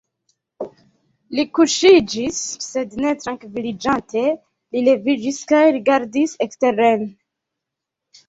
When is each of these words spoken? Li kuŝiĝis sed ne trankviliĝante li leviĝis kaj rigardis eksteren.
Li 1.39 1.43
kuŝiĝis 1.57 2.39
sed 2.67 2.95
ne 3.03 3.11
trankviliĝante 3.25 4.23
li 4.31 4.83
leviĝis 4.87 5.39
kaj 5.53 5.61
rigardis 5.77 6.33
eksteren. 6.47 7.05